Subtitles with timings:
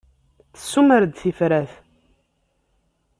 [0.53, 1.71] Tessumer-d tifrat.